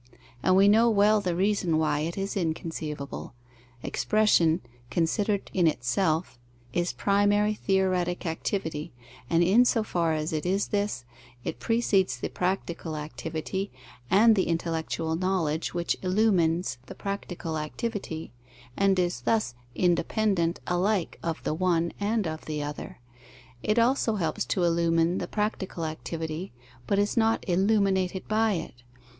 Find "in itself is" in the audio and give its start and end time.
5.53-6.91